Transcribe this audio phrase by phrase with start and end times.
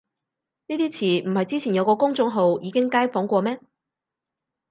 [0.65, 3.59] 呢啲詞唔係之前有個公眾號已經街訪過咩